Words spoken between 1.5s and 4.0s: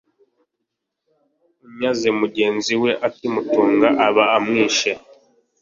Unyaze mugenzi we ikimutunga,